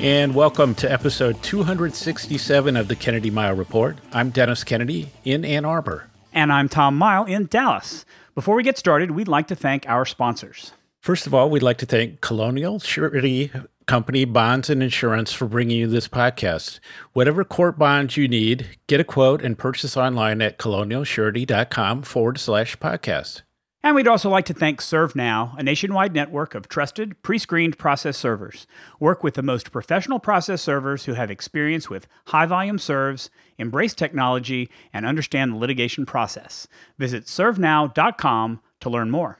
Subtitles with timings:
[0.00, 3.96] And welcome to episode 267 of the Kennedy Mighell Report.
[4.12, 6.08] I'm Dennis Kennedy in Ann Arbor.
[6.32, 8.04] And I'm Tom Mighell in Dallas.
[8.36, 10.70] Before we get started, we'd like to thank our sponsors.
[11.00, 13.50] First of all, we'd like to thank Colonial Surety
[13.86, 16.78] Company Bonds and Insurance for bringing you this podcast.
[17.12, 22.76] Whatever court bonds you need, get a quote and purchase online at colonialsurety.com forward slash
[22.78, 23.42] podcast.
[23.82, 28.16] And we'd also like to thank ServeNow, a nationwide network of trusted, pre screened process
[28.16, 28.66] servers.
[28.98, 33.94] Work with the most professional process servers who have experience with high volume serves, embrace
[33.94, 36.66] technology, and understand the litigation process.
[36.98, 39.38] Visit servenow.com to learn more.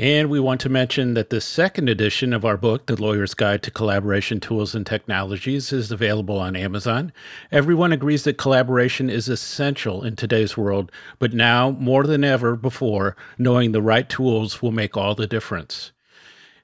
[0.00, 3.64] And we want to mention that the second edition of our book, The Lawyer's Guide
[3.64, 7.12] to Collaboration Tools and Technologies, is available on Amazon.
[7.50, 13.16] Everyone agrees that collaboration is essential in today's world, but now, more than ever before,
[13.38, 15.90] knowing the right tools will make all the difference.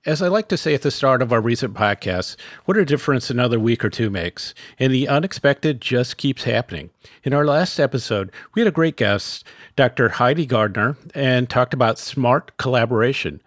[0.07, 3.31] As I like to say at the start of our recent podcasts, what a difference
[3.31, 4.53] another week or two makes.
[4.79, 6.91] And the unexpected just keeps happening.
[7.23, 9.47] In our last episode, we had a great guest,
[9.77, 10.11] Dr.
[10.11, 13.41] Heidi Gardner, and talked about smart collaboration.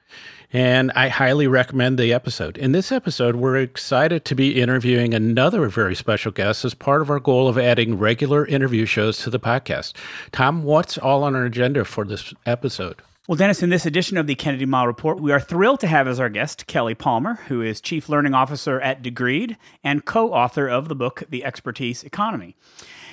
[0.52, 2.58] And I highly recommend the episode.
[2.58, 7.12] In this episode, we're excited to be interviewing another very special guest as part of
[7.12, 9.94] our goal of adding regular interview shows to the podcast.
[10.32, 13.04] Tom, what's all on our agenda for this episode?
[13.28, 16.08] Well, Dennis, in this edition of the Kennedy Mighell Report, we are thrilled to have
[16.08, 20.70] as our guest Kelly Palmer, who is Chief Learning Officer at Degreed and co author
[20.70, 22.56] of the book, The Expertise Economy.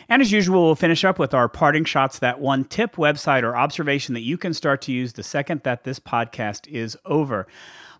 [0.08, 3.56] And as usual, we'll finish up with our parting shots that one tip, website, or
[3.56, 7.48] observation that you can start to use the second that this podcast is over.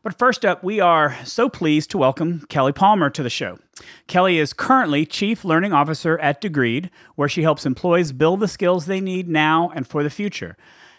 [0.05, 3.59] But first up, we are so pleased to welcome Kelly Palmer to the show.
[4.07, 8.87] Kelly is currently Chief Learning Officer at Degreed, where she helps employees build the skills
[8.87, 10.57] they need now and for the future.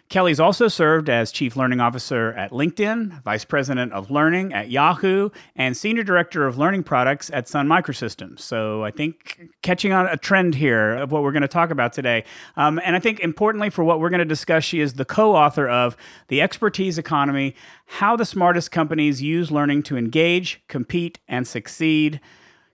[0.09, 5.29] Kelly's also served as Chief Learning Officer at LinkedIn, Vice President of Learning at Yahoo,
[5.55, 8.39] and Senior Director of Learning Products at Sun Microsystems.
[8.41, 11.91] So I think catching on a trend here of what we're going to talk about
[11.91, 12.23] today.
[12.55, 15.35] Um, and I think importantly for what we're going to discuss, she is the co
[15.35, 17.55] author of The Expertise Economy
[17.87, 22.21] How the Smartest Companies Use Learning to Engage, Compete, and Succeed.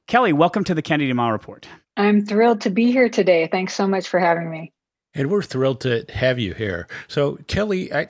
[0.05, 1.65] Kelly, welcome to the Kennedy Mighell Report.
[1.95, 3.47] I'm thrilled to be here today.
[3.49, 4.73] Thanks so much for having me.
[5.13, 6.87] And we're thrilled to have you here.
[7.09, 8.07] So, Kelly, I,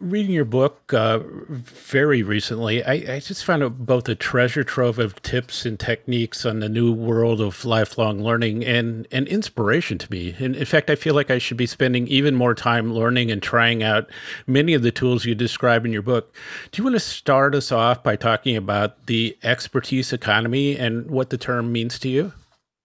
[0.00, 4.98] reading your book uh, very recently, I, I, just found it both a treasure trove
[4.98, 10.10] of tips and techniques on the new world of lifelong learning and, and inspiration to
[10.10, 10.36] me.
[10.38, 13.42] And in fact, I feel like I should be spending even more time learning and
[13.42, 14.10] trying out
[14.46, 16.34] many of the tools you describe in your book.
[16.70, 21.30] Do you want to start us off by talking about the expertise economy and what
[21.30, 22.32] the term means to you?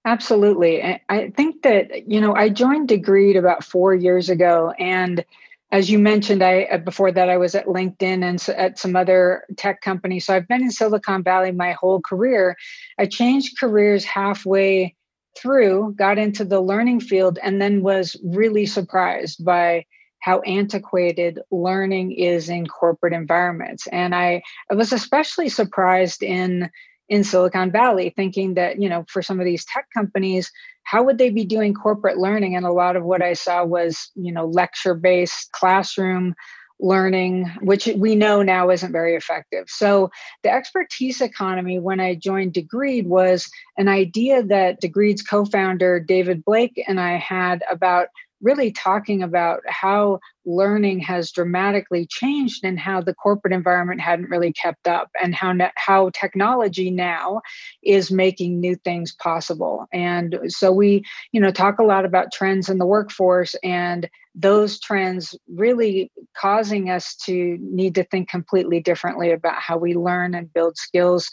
[0.06, 1.02] Absolutely.
[1.10, 4.72] I think that, you know, I joined Degreed about four years ago.
[4.78, 5.26] And
[5.72, 9.46] as you mentioned, I uh, before that I was at LinkedIn and at some other
[9.58, 10.28] tech companies.
[10.28, 12.56] So I've been in Silicon Valley my whole career.
[13.00, 14.96] I changed careers halfway
[15.36, 19.86] through, got into the learning field, and then was really surprised by
[20.20, 23.88] how antiquated learning is in corporate environments.
[23.88, 26.70] And I, I was especially surprised in
[27.08, 30.52] in Silicon Valley, thinking that, you know, for some of these tech companies,
[30.84, 32.56] how would they be doing corporate learning?
[32.56, 36.36] And a lot of what I saw was, you know, lecture based classroom
[36.80, 39.70] learning, which we know now isn't very effective.
[39.70, 40.12] So
[40.44, 46.84] the expertise economy, when I joined Degreed, was an idea that Degreed's co-founder David Blake
[46.88, 48.08] and I had about
[48.42, 54.54] really talking about how learning has dramatically changed and how the corporate environment hadn't really
[54.54, 57.42] kept up and how ne- how technology now
[57.84, 59.86] is making new things possible.
[59.94, 64.80] And so we you know talk a lot about trends in the workforce and those
[64.80, 70.54] trends really causing us to need to think completely differently about how we learn and
[70.54, 71.30] build skills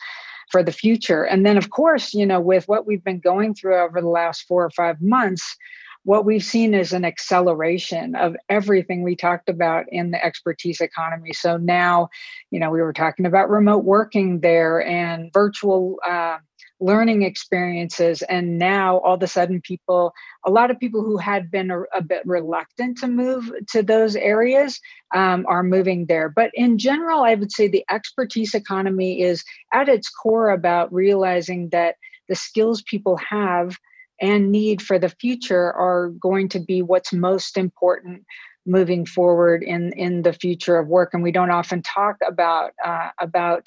[0.50, 1.24] for the future.
[1.24, 4.46] And then of course you know with what we've been going through over the last
[4.46, 5.56] 4 or 5 months
[6.04, 11.32] what we've seen is an acceleration of everything we talked about in the expertise economy.
[11.32, 12.08] So now,
[12.50, 16.38] you know, we were talking about remote working there and virtual uh,
[16.80, 18.22] learning experiences.
[18.22, 20.12] And now all of a sudden, people,
[20.44, 24.16] a lot of people who had been a, a bit reluctant to move to those
[24.16, 24.80] areas
[25.14, 26.28] um, are moving there.
[26.28, 31.68] But in general, I would say the expertise economy is at its core about realizing
[31.68, 31.94] that
[32.28, 33.78] the skills people have
[34.22, 38.24] and need for the future are going to be what's most important
[38.64, 41.10] moving forward in in the future of work.
[41.12, 43.66] And we don't often talk about uh, about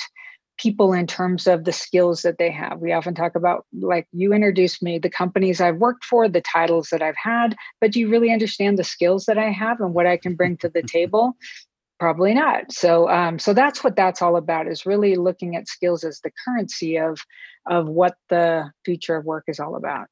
[0.58, 2.80] people in terms of the skills that they have.
[2.80, 6.88] We often talk about like you introduced me the companies i've worked for the titles
[6.92, 10.06] that i've had but do you really understand the skills that i have and what
[10.08, 11.36] i can bring to the table?
[11.98, 12.74] Probably not.
[12.74, 16.32] So um, so that's what that's all about is really looking at skills as the
[16.46, 17.20] currency of
[17.66, 20.08] of what the future of work is all about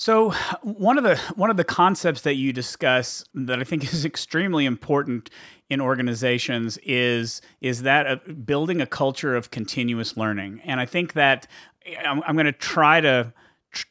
[0.00, 0.30] so
[0.62, 4.64] one of the one of the concepts that you discuss that I think is extremely
[4.64, 5.28] important
[5.68, 11.48] in organizations is is that building a culture of continuous learning, and I think that
[12.06, 13.32] I'm, I'm going to try to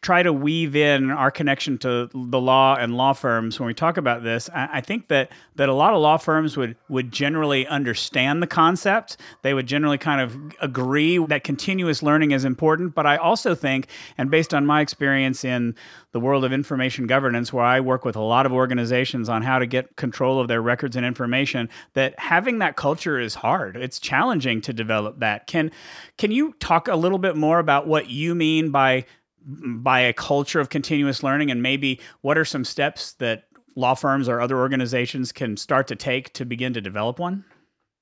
[0.01, 3.97] try to weave in our connection to the law and law firms when we talk
[3.97, 4.49] about this.
[4.53, 9.17] I, think that that a lot of law firms would would generally understand the concept.
[9.41, 12.95] They would generally kind of agree that continuous learning is important.
[12.95, 13.87] But I also think,
[14.17, 15.75] and based on my experience in
[16.11, 19.59] the world of information governance, where I work with a lot of organizations on how
[19.59, 23.75] to get control of their records and information, that having that culture is hard.
[23.75, 25.47] It's challenging to develop that.
[25.47, 25.71] Can
[26.17, 29.05] can you talk a little bit more about what you mean by
[29.47, 33.45] by a culture of continuous learning and maybe what are some steps that
[33.75, 37.45] law firms or other organizations can start to take to begin to develop one?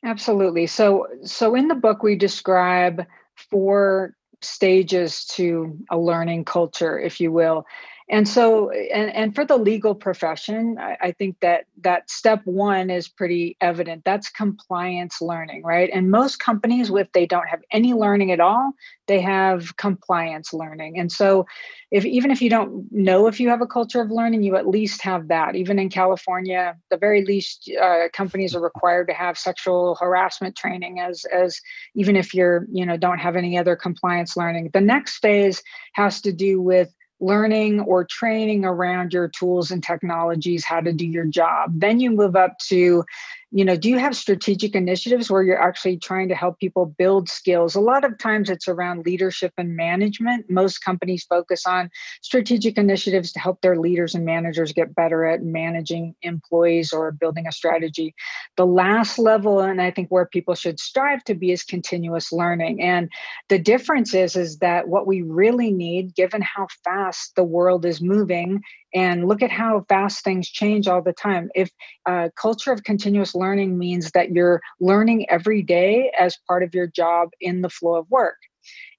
[0.04, 0.68] Absolutely.
[0.68, 3.06] So so in the book we describe
[3.36, 7.66] four stages to a learning culture if you will
[8.07, 12.90] and so and, and for the legal profession I, I, think that that step one
[12.90, 14.04] is pretty evident.
[14.06, 15.90] That's compliance learning right?
[15.92, 18.74] And most companies if they don't have any learning at all
[19.07, 21.00] they have compliance learning.
[21.00, 21.46] And so
[21.92, 24.68] if even if you don't know if you have a culture of learning you at
[24.68, 25.56] least have that.
[25.56, 31.00] Even in california the very least uh, companies are required to have sexual harassment training
[31.00, 31.60] as as
[31.96, 34.69] even if you're you know don't have any other compliance learning.
[34.74, 35.63] The next phase
[35.94, 41.06] has to do with learning or training around your tools and technologies, how to do
[41.06, 41.72] your job.
[41.74, 43.04] Then you move up to
[43.52, 47.30] you know do you have strategic initiatives where you're actually trying to help people build
[47.30, 47.76] skills?
[47.76, 50.50] A lot of times it's around leadership and management.
[50.50, 51.90] Most companies focus on
[52.22, 57.48] strategic initiatives to help their leaders and managers get better at managing employees or building
[57.48, 58.14] a strategy.
[58.58, 62.82] The last level and i think where people should strive to be is continuous learning.
[62.82, 63.10] And
[63.50, 68.02] the difference is is that what we really need given how fast the world is
[68.02, 68.62] moving
[68.96, 71.50] and look at how fast things change all the time.
[71.54, 71.70] If
[72.08, 76.88] a culture of continuous learning means that you're learning every day as part of your
[76.88, 78.38] job in the flow of work.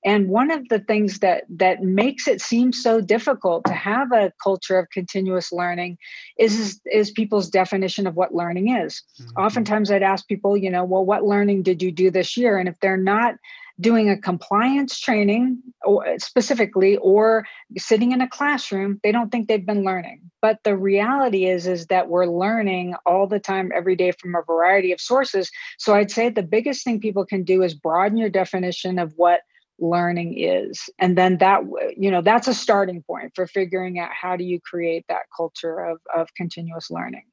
[0.05, 4.33] And one of the things that that makes it seem so difficult to have a
[4.41, 5.99] culture of continuous learning
[6.39, 9.03] is is, is people's definition of what learning is.
[9.21, 9.43] Mm-hmm.
[9.43, 12.59] oftentimes i'd ask people you know well what learning did you do this year?
[12.59, 13.35] And if they're not
[13.81, 17.47] doing a compliance training or specifically or
[17.77, 20.23] sitting in a classroom they don't think they've been learning.
[20.41, 24.43] But the reality is is that we're learning all the time every day from a
[24.43, 25.51] variety of sources.
[25.79, 29.41] So i'd say the biggest thing people can do is broaden your definition of what
[29.79, 30.89] learning is.
[30.99, 31.63] And then that
[31.97, 35.81] you know that's a starting point for figuring out how do you create that culture
[35.81, 37.25] of of continuous learning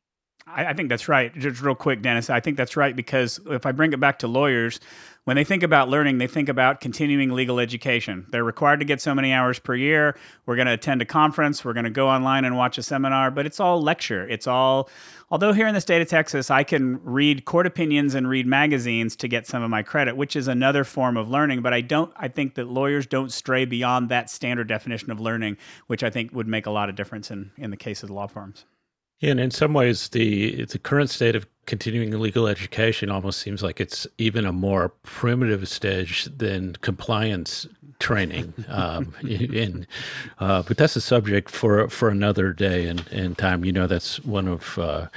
[0.48, 1.34] I, I think that's right.
[1.38, 2.30] Just real quick, Dennis.
[2.30, 4.80] I think that's right because if I bring it back to lawyers,
[5.26, 8.26] when they think about learning, they think about continuing legal education.
[8.30, 10.18] They're required to get so many hours per year.
[10.46, 11.64] We're going to attend a conference.
[11.64, 14.28] We're going to go online and watch a seminar, but it's all lecture.
[14.28, 14.90] It's all,
[15.32, 19.16] although here in the state of Texas, I can read court opinions and read magazines
[19.18, 21.62] to get some of my credit, which is another form of learning.
[21.62, 25.56] But I don't, I think that lawyers don't stray beyond that standard definition of learning,
[25.88, 28.14] which I think would make a lot of difference in, in the case of the
[28.14, 28.66] law firms.
[29.24, 33.80] And in some ways, the the current state of continuing legal education almost seems like
[33.80, 37.66] it's even a more primitive stage than compliance
[38.04, 38.54] training.
[38.68, 39.16] Um,
[40.40, 43.64] uh, but that's a subject for for another day and, and time.
[43.64, 45.08] You know, that's one of uh,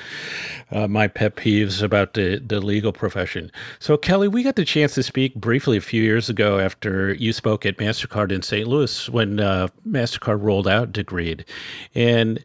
[0.71, 3.51] uh, my pet peeves about the, the legal profession.
[3.81, 7.33] So, Kelly, we got the chance to speak briefly a few years ago after you
[7.33, 8.69] spoke at MasterCard in St.
[8.69, 11.45] Louis when uh, MasterCard rolled out Degreed.
[11.93, 12.45] And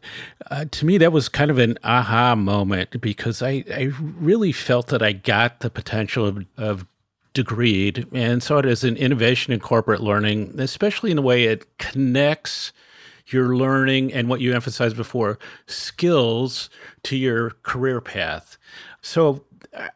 [0.50, 4.88] uh, to me, that was kind of an aha moment because I, I really felt
[4.88, 6.86] that I got the potential of, of
[7.34, 11.78] Degreed and saw it as an innovation in corporate learning, especially in the way it
[11.78, 12.72] connects
[13.26, 16.68] your learning and what you emphasized before skills
[17.04, 18.58] to your career path.
[19.00, 19.44] So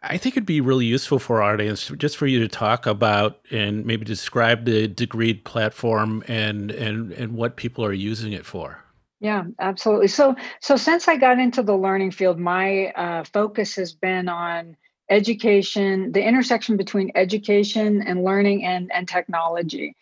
[0.03, 3.41] I think it'd be really useful for our audience just for you to talk about
[3.51, 8.83] and maybe describe the Degreed platform and and and what people are using it for.
[9.21, 10.09] Yeah, absolutely.
[10.09, 14.77] So, so since I got into the learning field, my uh, focus has been on
[15.09, 19.97] education, the intersection between education and learning and and technology.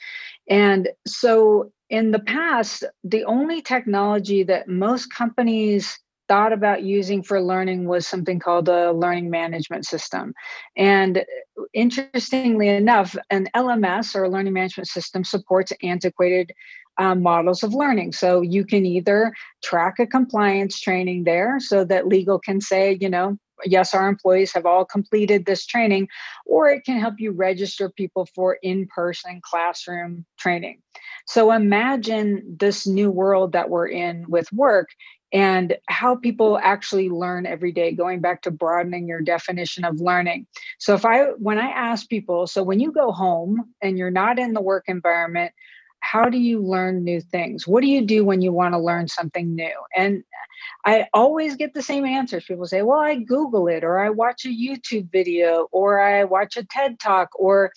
[0.48, 7.40] And so in the past, the only technology that most companies thought about using for
[7.40, 10.32] learning was something called a learning management system.
[10.76, 11.24] And
[11.74, 16.52] interestingly enough, an LMS or a learning management system supports antiquated
[16.98, 18.12] um, models of learning.
[18.12, 19.32] So you can either
[19.62, 24.52] track a compliance training there so that legal can say, you know, yes, our employees
[24.52, 26.08] have all completed this training,
[26.46, 30.80] or it can help you register people for in person classroom training.
[31.26, 34.88] So imagine this new world that we're in with work
[35.32, 40.46] and how people actually learn every day going back to broadening your definition of learning
[40.78, 44.38] so if i when i ask people so when you go home and you're not
[44.38, 45.52] in the work environment
[46.04, 49.08] how do you learn new things what do you do when you want to learn
[49.08, 50.22] something new and
[50.84, 54.44] i always get the same answers people say well i google it or i watch
[54.44, 57.72] a youtube video or i watch a ted talk or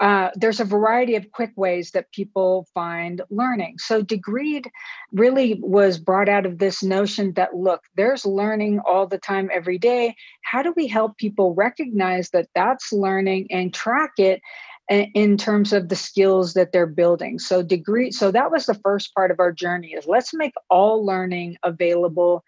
[0.00, 3.76] uh, there's a variety of quick ways that people find learning.
[3.78, 4.66] So, Degreed
[5.12, 9.78] really was brought out of this notion that look, there's learning all the time, every
[9.78, 10.14] day.
[10.42, 14.40] How do we help people recognize that that's learning and track it?
[14.88, 17.38] In terms of the skills that they're building.
[17.38, 21.04] So Degreed so that was the first part of our journey is let's make all
[21.04, 22.42] learning available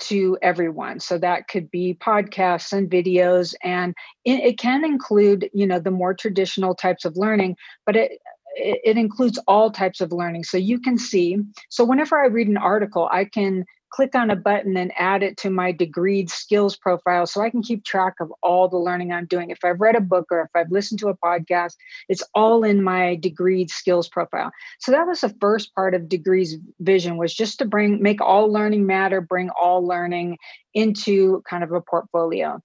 [0.00, 1.00] to everyone.
[1.00, 3.94] So that could be podcasts and videos and
[4.24, 8.12] it, it, can include you know the more traditional types of learning but it
[8.54, 10.44] it includes all types of learning.
[10.44, 11.36] So you can see
[11.68, 15.36] so whenever i read an article i can click on a button and add it
[15.36, 19.26] to my degreed skills profile so I can keep track of all the learning I'm
[19.26, 19.50] doing.
[19.50, 21.76] If I've read a book or if I've listened to a podcast,
[22.08, 24.50] it's all in my degreed skills profile.
[24.80, 28.50] So that was the first part of Degreed's vision was just to bring make all
[28.50, 30.38] learning matter, bring all learning
[30.74, 32.60] into kind of a portfolio.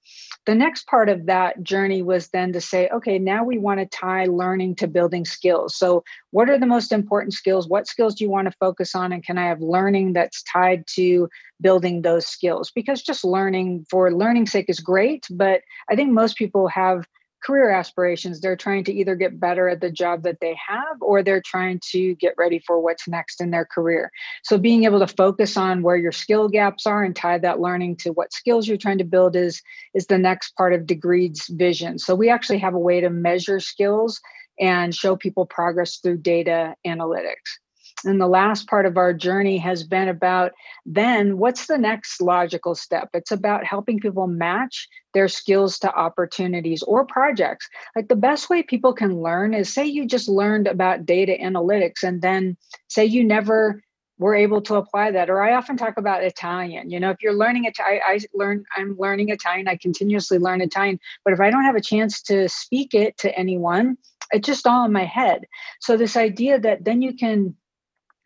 [0.46, 3.86] The next part of that journey was then to say, okay, now we want to
[3.86, 5.76] tie learning to building skills.
[5.78, 7.68] So, what are the most important skills?
[7.68, 9.12] What skills do you want to focus on?
[9.12, 11.30] And can I have learning that's tied to
[11.62, 12.72] building those skills?
[12.74, 17.06] Because just learning for learning's sake is great, but I think most people have
[17.44, 18.40] career aspirations.
[18.40, 21.80] They're trying to either get better at the job that they have or they're trying
[21.92, 24.12] to get ready for what's next in their career.
[24.44, 27.98] So being able to focus on where your skill gaps are and tie that learning
[27.98, 29.62] to what skills you're trying to build is
[29.94, 32.00] is the next part of Degreed's vision.
[32.00, 34.20] So we actually have a way to measure skills
[34.60, 37.60] and show people progress through data analytics
[38.06, 40.52] and the last part of our journey has been about
[40.86, 43.10] then what's the next logical step?
[43.14, 47.68] It's about helping people match their skills to opportunities or projects.
[47.96, 52.04] Like the best way people can learn is say you just learned about data analytics
[52.04, 53.82] and then say you never
[54.20, 57.36] were able to apply that or i often talk about italian you know if you're
[57.36, 61.52] learning it I, I learn i'm learning italian i continuously learn italian but if i
[61.52, 63.96] don't have a chance to speak it to anyone
[64.32, 65.46] it's just all in my head
[65.82, 67.56] so this idea that then you can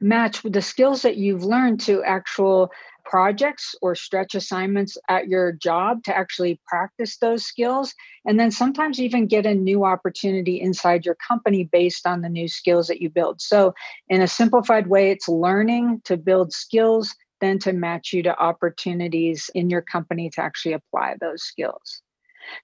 [0.01, 2.71] match the skills that you've learned to actual
[3.05, 7.93] projects or stretch assignments at your job to actually practice those skills.
[8.25, 12.47] And then sometimes even get a new opportunity inside your company based on the new
[12.47, 13.41] skills that you build.
[13.41, 13.73] So
[14.07, 19.49] in a simplified way it's learning to build skills then to match you to opportunities
[19.53, 22.01] in your company to actually apply those skills.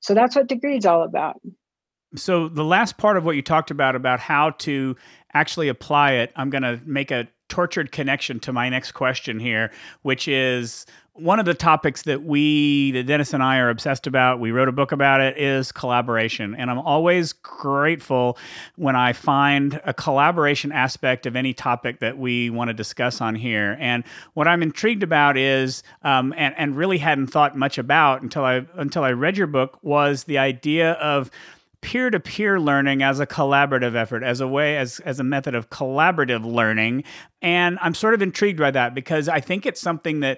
[0.02, 1.42] So that's what Degreed's all about.
[2.16, 4.96] So the last part of what you talked about about how to
[5.40, 9.72] actually apply it, I'm going to make a tortured connection to my next question here,
[10.02, 14.40] which is one of the topics that we, that Dennis and I are obsessed about,
[14.40, 16.54] we wrote a book about it, is collaboration.
[16.54, 18.38] And I'm always grateful
[18.76, 23.34] when I find a collaboration aspect of any topic that we want to discuss on
[23.34, 23.76] here.
[23.80, 24.04] And
[24.36, 28.66] what I'm intrigued about is, um, and, and really hadn't thought much about until I
[28.76, 31.32] until I read your book, was the idea of
[31.88, 36.44] peer-to-peer learning as a collaborative effort as a way as as a method of collaborative
[36.44, 37.02] learning
[37.42, 40.38] and i'm sort of intrigued by that because i think it's something that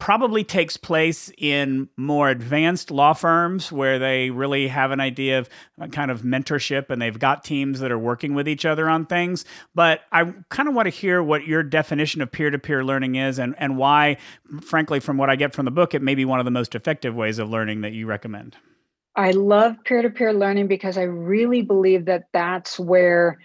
[0.00, 5.48] probably takes place in more advanced law firms where they really have an idea of
[5.92, 9.44] kind of mentorship and they've got teams that are working with each other on things.
[9.74, 13.16] But I kind of want to hear what your definition of peer to peer learning
[13.16, 14.18] is and, and why,
[14.60, 16.76] frankly, from what I get from the book, it may be one of the most
[16.76, 18.56] effective ways of learning that you recommend.
[19.18, 23.40] I love peer to peer learning because I really believe that that's where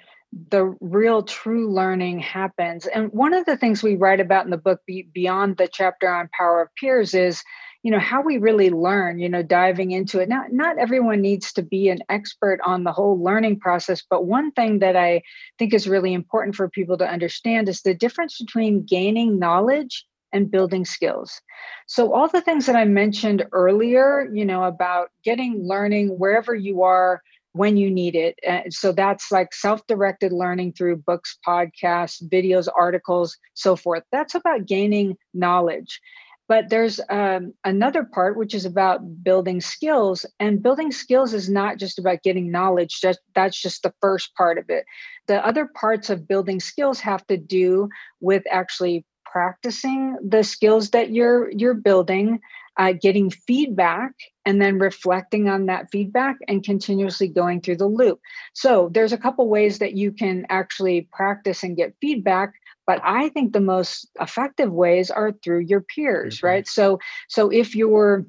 [0.49, 2.85] the real true learning happens.
[2.85, 6.29] And one of the things we write about in the book beyond the chapter on
[6.37, 7.41] power of peers is
[7.81, 11.51] you know how we really learn you know diving into it not not everyone needs
[11.51, 15.21] to be an expert on the whole learning process but one thing that i
[15.59, 20.51] think is really important for people to understand is the difference between gaining knowledge and
[20.51, 21.39] building skills.
[21.87, 26.81] So all the things that I mentioned earlier, you know, about getting learning wherever you
[26.81, 27.21] are
[27.53, 28.35] when you need it.
[28.47, 34.03] Uh, so that's like self directed learning through books, podcasts, videos, articles, so forth.
[34.11, 36.01] That's about gaining knowledge.
[36.49, 41.77] But there's um, another part which is about building skills, and building skills is not
[41.77, 42.99] just about getting knowledge.
[43.01, 44.83] Just that's just the first part of it.
[45.27, 47.87] The other parts of building skills have to do
[48.19, 52.39] with actually practicing the skills that you're you're building
[52.77, 54.11] uh, getting feedback
[54.45, 58.19] and then reflecting on that feedback and continuously going through the loop
[58.53, 62.53] so there's a couple ways that you can actually practice and get feedback
[62.85, 66.45] but i think the most effective ways are through your peers mm-hmm.
[66.45, 68.23] right so so if you're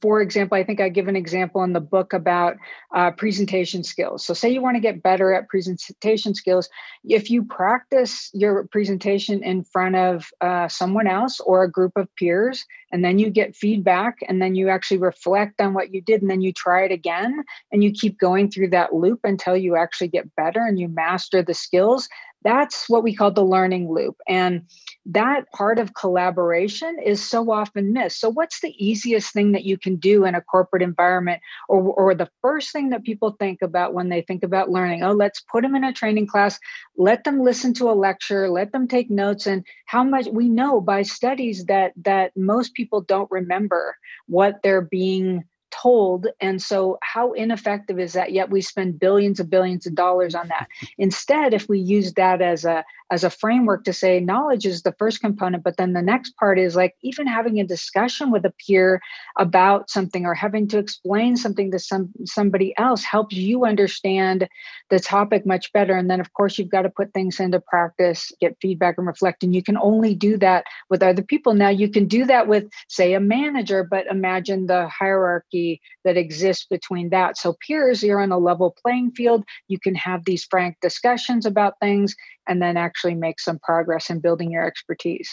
[0.00, 2.56] for example, I think I give an example in the book about
[2.94, 4.24] uh, presentation skills.
[4.24, 6.68] So, say you want to get better at presentation skills.
[7.04, 12.08] If you practice your presentation in front of uh, someone else or a group of
[12.16, 16.22] peers, and then you get feedback, and then you actually reflect on what you did,
[16.22, 19.76] and then you try it again, and you keep going through that loop until you
[19.76, 22.08] actually get better and you master the skills,
[22.42, 24.16] that's what we call the learning loop.
[24.28, 24.62] And
[25.06, 28.20] that part of collaboration is so often missed.
[28.20, 32.14] So, what's the easiest thing that you can do in a corporate environment, or, or
[32.14, 35.02] the first thing that people think about when they think about learning?
[35.02, 36.58] Oh, let's put them in a training class,
[36.96, 39.46] let them listen to a lecture, let them take notes.
[39.46, 44.82] And how much we know by studies that that most people don't remember what they're
[44.82, 46.26] being told.
[46.40, 48.32] And so, how ineffective is that?
[48.32, 50.68] Yet we spend billions of billions of dollars on that.
[50.98, 54.92] Instead, if we use that as a as a framework to say knowledge is the
[54.92, 58.54] first component, but then the next part is like even having a discussion with a
[58.64, 59.00] peer
[59.36, 64.48] about something or having to explain something to some somebody else helps you understand
[64.90, 65.94] the topic much better.
[65.94, 69.42] And then of course you've got to put things into practice, get feedback and reflect.
[69.42, 71.54] And you can only do that with other people.
[71.54, 75.59] Now you can do that with, say, a manager, but imagine the hierarchy
[76.04, 77.36] that exists between that.
[77.36, 79.44] So peers, you're on a level playing field.
[79.68, 82.14] You can have these frank discussions about things
[82.48, 85.30] and then actually make some progress in building your expertise.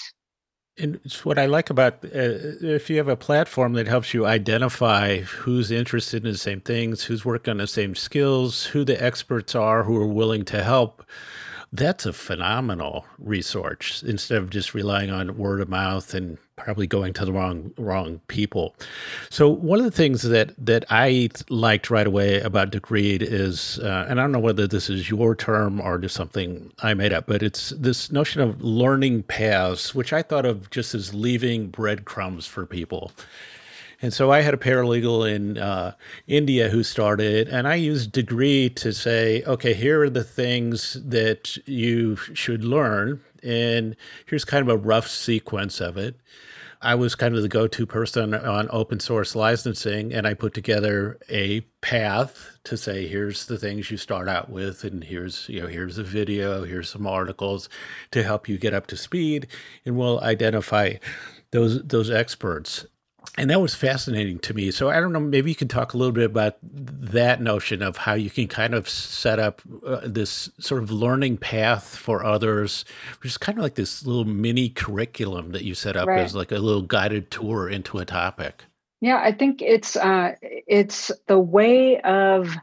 [0.80, 4.28] And it's what I like about uh, if you have a platform that helps you
[4.28, 9.04] identify who's interested in the same things, who's working on the same skills, who the
[9.04, 11.04] experts are who are willing to help
[11.72, 17.14] that's a phenomenal resource instead of just relying on word of mouth and probably going
[17.14, 18.76] to the wrong wrong people.
[19.30, 24.06] So one of the things that that I liked right away about Degreed is, uh,
[24.10, 27.28] and I don't know whether this is your term or just something I made up,
[27.28, 32.48] but it's this notion of learning paths, which I thought of just as leaving breadcrumbs
[32.48, 33.12] for people.
[34.00, 35.94] And so I had a paralegal in uh,
[36.28, 41.58] India who started, and I used Degreed to say, okay, here are the things that
[41.68, 43.96] you should learn, and
[44.28, 46.16] here's kind of a rough sequence of it.
[46.82, 50.54] I was kind of the go to person on open source licensing, and I put
[50.54, 55.62] together a path to say, here's the things you start out with, and here's, you
[55.62, 57.68] know, here's a video, here's some articles
[58.12, 59.48] to help you get up to speed,
[59.86, 60.94] and we'll identify
[61.52, 62.86] those those experts
[63.38, 64.72] and that was fascinating to me.
[64.72, 67.98] So I don't know, maybe you can talk a little bit about that notion of
[67.98, 72.86] how you can kind of set up uh, this sort of learning path for others,
[73.22, 76.20] which is kind of like this little mini curriculum that you set up right.
[76.20, 78.64] as like a little guided tour into a topic.
[79.00, 82.56] Yeah, I think it's uh, it's the way of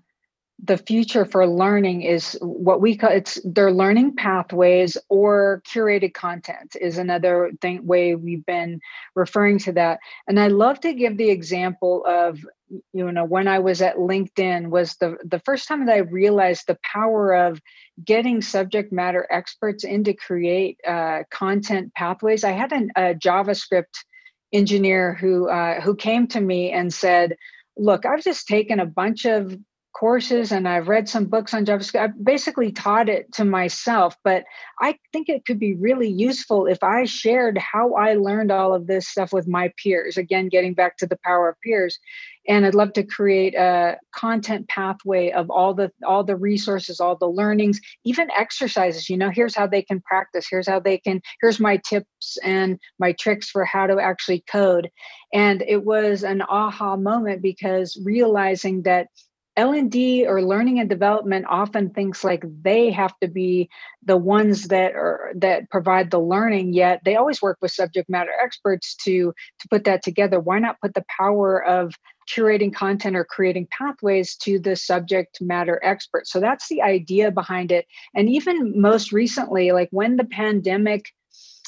[0.65, 6.75] the future for learning is what we call it's their learning pathways or curated content
[6.81, 8.81] is another thing way we've been
[9.15, 9.99] referring to that.
[10.27, 12.45] And i love to give the example of
[12.93, 16.65] you know when i was at linkedin was the the first time that i realized
[16.67, 17.61] the power of
[18.03, 22.43] getting subject matter experts in to create uh, content pathways.
[22.43, 24.05] I had an, a javascript
[24.53, 27.37] engineer who uh, who came to me and said
[27.77, 29.57] look i've just taken a bunch of
[29.95, 32.01] courses and I've read some books on JavaScript.
[32.01, 34.45] I basically taught it to myself, but
[34.81, 38.89] I think it could be really useful if I shared how I learned all of
[38.89, 40.17] this stuff with my peers.
[40.17, 41.99] Again, getting back to the power of peers.
[42.47, 47.17] And I'd love to create a content pathway of all the all the resources, all
[47.17, 49.09] the learnings, even exercises.
[49.09, 50.47] You know, here's how they can practice.
[50.51, 51.23] Here's how they can.
[51.41, 54.91] Here's my tips and my tricks for how to actually code.
[55.33, 59.07] And it was an aha moment because realizing that
[59.57, 63.69] l&d or learning and development often thinks like they have to be
[64.05, 68.33] the ones that are that provide the learning yet they always work with subject matter
[68.43, 70.41] experts to to put that together.
[70.41, 71.95] Why not put the power of
[72.31, 76.27] curating content or creating pathways to the subject matter expert?
[76.27, 77.87] So that's the idea behind it.
[78.15, 81.13] And even most recently like when the pandemic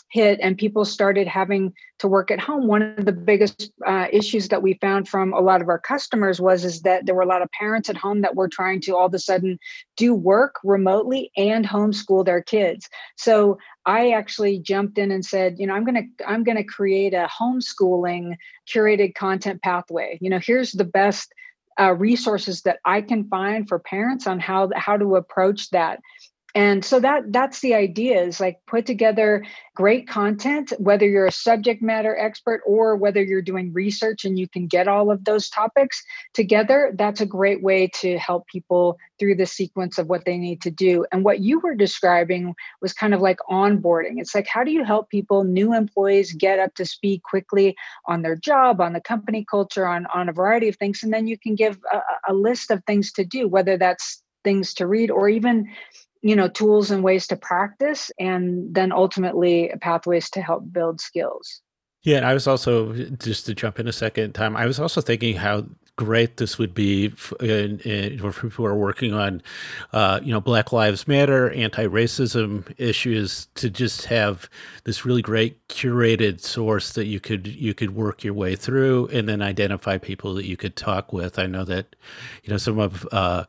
[0.08, 4.48] hit and people started having to work at home one of the biggest uh, issues
[4.48, 7.26] that we found from a lot of our customers was is that there were a
[7.26, 9.58] lot of parents at home that were trying to all of a sudden
[9.96, 12.88] do work remotely and homeschool their kids.
[13.16, 16.64] So i actually jumped in and said you know i'm going to i'm going to
[16.64, 18.36] create a homeschooling
[18.68, 20.18] curated content pathway.
[20.20, 21.32] You know here's the best
[21.78, 26.00] uh, resources that I can find for parents on how how to approach that
[26.56, 31.32] and so that that's the idea is like put together great content whether you're a
[31.32, 35.48] subject matter expert or whether you're doing research and you can get all of those
[35.48, 36.02] topics
[36.34, 40.60] together that's a great way to help people through the sequence of what they need
[40.62, 41.04] to do.
[41.12, 44.18] And what you were describing was kind of like onboarding.
[44.18, 48.22] It's like how do you help people new employees get up to speed quickly on
[48.22, 51.02] their job on the company culture on on a variety of things?
[51.02, 54.74] And then you can give a, a list of things to do whether that's things
[54.74, 55.68] to read or even
[56.26, 61.62] you know tools and ways to practice and then ultimately pathways to help build skills.
[62.02, 65.00] Yeah and i was also just to jump in a second time i was also
[65.00, 67.06] thinking how great this would be
[67.40, 69.42] in, for people who are working on,
[69.92, 74.48] uh, you know, Black Lives Matter, anti-racism issues, to just have
[74.84, 79.28] this really great curated source that you could you could work your way through, and
[79.28, 81.38] then identify people that you could talk with.
[81.38, 81.96] I know that,
[82.44, 83.44] you know, some of uh,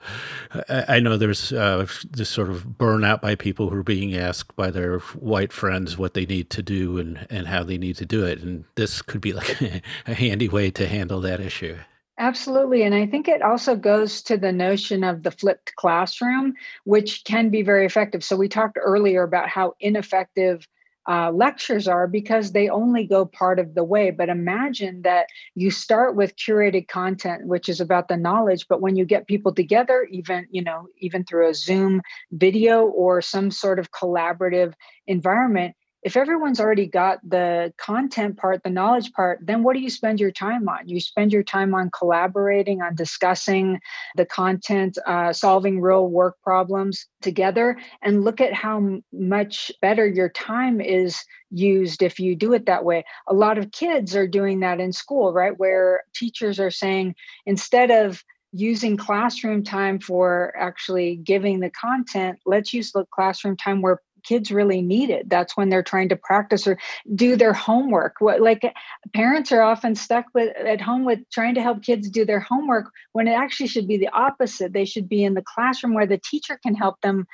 [0.69, 4.71] I know there's uh, this sort of burnout by people who are being asked by
[4.71, 8.25] their white friends what they need to do and and how they need to do
[8.25, 9.61] it, and this could be like
[10.07, 11.77] a handy way to handle that issue.
[12.19, 12.83] Absolutely.
[12.83, 16.53] And I think it also goes to the notion of the flipped classroom,
[16.83, 18.23] which can be very effective.
[18.23, 20.67] So, we talked earlier about how ineffective
[21.07, 24.09] uh, lectures are because they only go part of the way.
[24.11, 28.67] But imagine that you start with curated content, which is about the knowledge.
[28.67, 32.01] But when you get people together, even, you know, even through a Zoom
[32.31, 34.73] video or some sort of collaborative
[35.05, 39.89] environment, if everyone's already got the content part, the knowledge part, then what do you
[39.89, 40.87] spend your time on?
[40.87, 43.79] You spend your time on collaborating, on discussing
[44.15, 50.29] the content, uh, solving real work problems together, and look at how much better your
[50.29, 53.03] time is used if you do it that way.
[53.27, 55.57] A lot of kids are doing that in school, right?
[55.57, 62.73] Where teachers are saying, instead of using classroom time for actually giving the content let's
[62.73, 65.29] use the classroom time where kids really need it.
[65.29, 66.77] That's when they're trying to practice or
[67.13, 68.15] do their homework.
[68.19, 68.73] What like
[69.13, 72.91] parents are often stuck with at home with trying to help kids do their homework
[73.13, 74.73] when it actually should be the opposite.
[74.73, 77.27] They should be in the classroom where the teacher can help them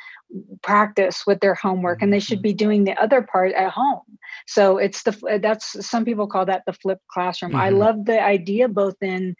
[0.61, 2.43] practice with their homework and they should mm-hmm.
[2.43, 4.01] be doing the other part at home.
[4.47, 7.51] So it's the that's some people call that the flipped classroom.
[7.51, 7.61] Mm-hmm.
[7.61, 9.35] i love the idea both in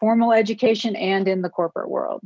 [0.00, 2.20] formal education and in the corporate world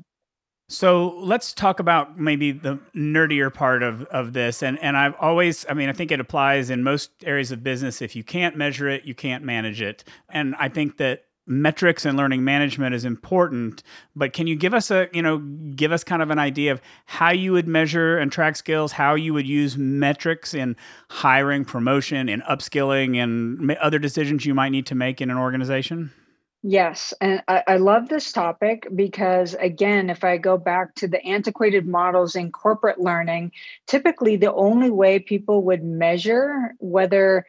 [0.69, 4.63] so let's talk about maybe the nerdier part of, of this.
[4.63, 8.03] And, and I've always, I mean, I think it applies in most areas of business.
[8.03, 10.05] If you can't measure it, you can't manage it.
[10.29, 13.83] And I think that metrics and learning management is important
[14.15, 15.39] but can you give us a you know
[15.75, 19.15] give us kind of an idea of how you would measure and track skills how
[19.15, 20.77] you would use metrics in
[21.09, 26.13] hiring promotion and upskilling and other decisions you might need to make in an organization
[26.63, 31.25] Yes, and I, I, love this topic because, again, if I go back to the
[31.25, 33.53] antiquated models in corporate learning,
[33.87, 37.47] typically the only way people would measure whether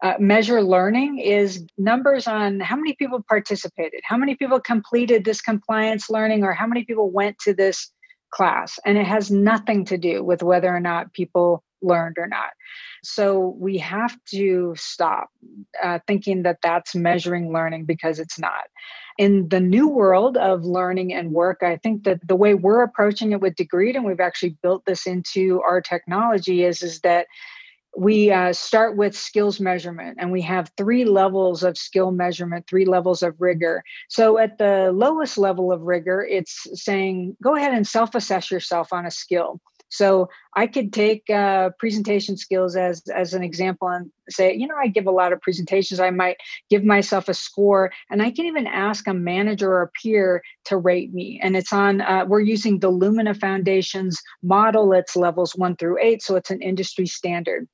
[0.00, 5.40] uh, measure learning is numbers on how many people participated, how many people completed this
[5.40, 7.90] compliance learning, or how many people went to this
[8.30, 8.78] class.
[8.86, 12.50] And it has nothing to do with whether or not people learned or not.
[13.02, 15.28] So we have to stop
[15.82, 18.64] uh, thinking that that's measuring learning because it's not.
[19.18, 23.32] In the new world of learning and work, I think that the way we're approaching
[23.32, 27.26] it with Degreed, and we've actually built this into our technology, is is that
[27.96, 32.86] we uh, start with skills measurement and we have three levels of skill measurement three
[32.86, 37.86] levels of rigor so at the lowest level of rigor it's saying go ahead and
[37.86, 39.60] self-assess yourself on a skill
[39.92, 44.74] so I could take uh, presentation skills as as an example and say, you know,
[44.74, 46.00] I give a lot of presentations.
[46.00, 46.38] I might
[46.70, 50.78] give myself a score, and I can even ask a manager or a peer to
[50.78, 51.38] rate me.
[51.42, 52.00] And it's on.
[52.00, 54.94] Uh, we're using the Lumina Foundation's model.
[54.94, 57.68] It's levels one through eight, so it's an industry standard.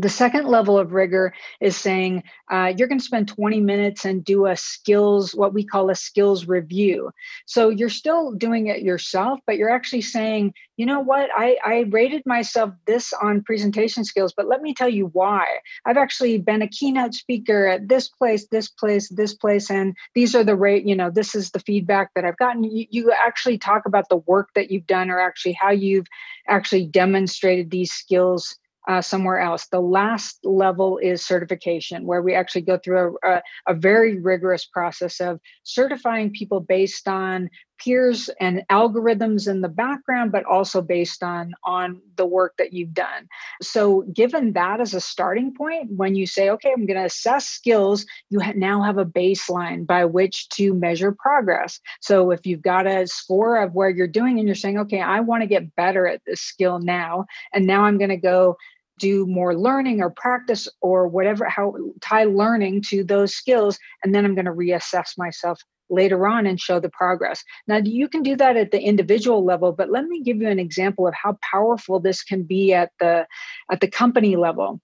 [0.00, 4.24] The second level of rigor is saying uh, you're going to spend 20 minutes and
[4.24, 7.10] do a skills, what we call a skills review.
[7.44, 11.80] So you're still doing it yourself, but you're actually saying, you know what, I, I
[11.90, 15.44] rated myself this on presentation skills, but let me tell you why.
[15.84, 20.34] I've actually been a keynote speaker at this place, this place, this place, and these
[20.34, 22.64] are the rate, you know, this is the feedback that I've gotten.
[22.64, 26.06] You, you actually talk about the work that you've done or actually how you've
[26.48, 28.56] actually demonstrated these skills
[28.90, 29.68] uh, somewhere else.
[29.68, 34.64] The last level is certification, where we actually go through a, a, a very rigorous
[34.64, 37.50] process of certifying people based on
[37.82, 42.92] peers and algorithms in the background but also based on on the work that you've
[42.92, 43.26] done
[43.62, 47.46] so given that as a starting point when you say okay i'm going to assess
[47.46, 52.62] skills you ha- now have a baseline by which to measure progress so if you've
[52.62, 55.74] got a score of where you're doing and you're saying okay i want to get
[55.74, 57.24] better at this skill now
[57.54, 58.56] and now i'm going to go
[59.00, 64.24] do more learning or practice or whatever how tie learning to those skills and then
[64.24, 65.60] i'm going to reassess myself
[65.90, 67.42] later on and show the progress.
[67.66, 70.58] Now you can do that at the individual level but let me give you an
[70.58, 73.26] example of how powerful this can be at the
[73.70, 74.80] at the company level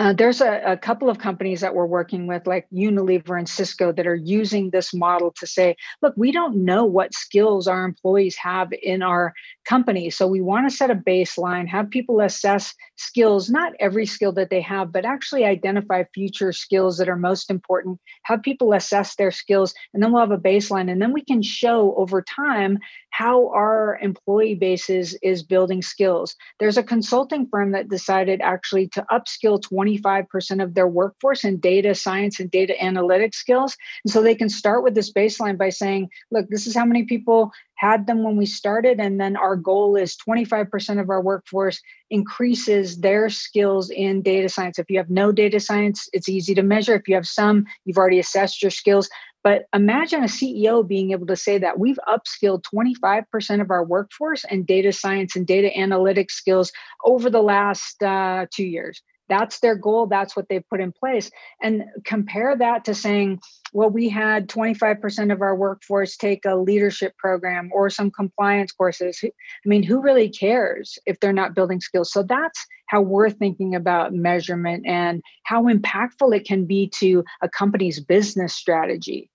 [0.00, 3.92] uh, there's a, a, couple of companies that we're working with, like Unilever and Cisco,
[3.92, 8.34] that are using this model to say, look, we don't know what skills our employees
[8.36, 9.34] have in our
[9.68, 10.08] company.
[10.08, 14.48] So we want to set a baseline, have people assess skills, not every skill that
[14.48, 19.30] they have, but actually identify future skills that are most important, have people assess their
[19.30, 20.90] skills, and then we'll have a baseline.
[20.90, 22.78] And then we can show over time
[23.10, 26.36] how our employee bases is, building skills.
[26.58, 31.94] There's a consulting firm that decided actually to upskill 25% of their workforce in data
[31.94, 33.76] science and data analytics skills.
[34.04, 37.04] And so they can start with this baseline by saying, look, this is how many
[37.04, 39.00] people had them when we started.
[39.00, 44.78] And then our goal is 25% of our workforce increases their skills in data science.
[44.78, 46.94] If you have no data science, it's easy to measure.
[46.94, 49.08] If you have some, you've already assessed your skills.
[49.42, 54.44] But imagine a CEO being able to say that we've upskilled 25% of our workforce
[54.50, 59.00] in data science and data analytics skills over the last uh, two years.
[59.30, 60.06] That's their goal.
[60.06, 61.30] That's what they've put in place.
[61.62, 63.40] And compare that to saying,
[63.72, 69.20] well, we had 25% of our workforce take a leadership program or some compliance courses.
[69.24, 69.30] I
[69.64, 72.12] mean, who really cares if they're not building skills?
[72.12, 77.48] So that's how we're thinking about measurement and how impactful it can be to a
[77.48, 79.30] company's business strategy.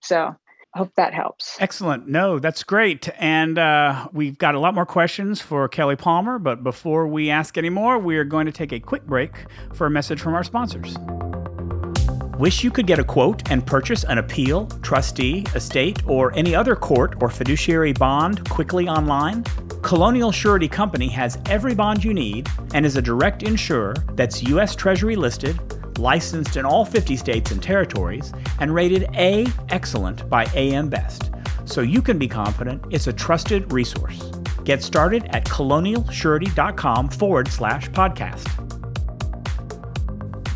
[0.00, 0.36] So
[0.74, 1.60] hope that helps.
[1.60, 2.08] Excellent.
[2.08, 3.08] No, that's great.
[3.18, 6.38] And uh, we've got a lot more questions for Kelly Palmer.
[6.38, 9.32] But before we ask any more, we are going to take a quick break
[9.74, 10.96] for a message from our sponsors.
[12.38, 16.74] Wish you could get a quote and purchase an appeal, trustee, estate, or any other
[16.74, 19.44] court or fiduciary bond quickly online?
[19.82, 24.74] Colonial Surety Company has every bond you need and is a direct insurer that's U.S.
[24.74, 25.58] Treasury listed
[26.00, 31.30] licensed in all 50 states and territories, and rated A Excellent by AM Best,
[31.64, 34.20] so you can be confident it's a trusted resource.
[34.64, 38.48] Get started at colonialsurety.com forward slash podcast.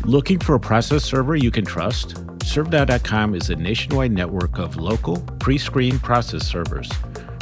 [0.05, 2.15] Looking for a process server you can trust?
[2.45, 6.89] ServeNow.com is a nationwide network of local, pre screened process servers.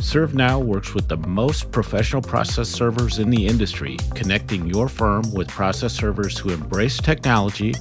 [0.04, 5.48] ServeNow works with the most professional process servers in the industry, connecting your firm with
[5.48, 7.74] process servers who embrace technology